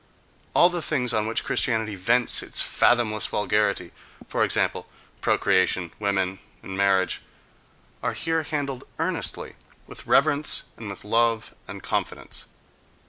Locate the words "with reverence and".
9.85-10.89